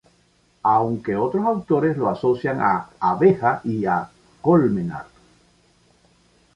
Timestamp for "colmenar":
4.41-5.05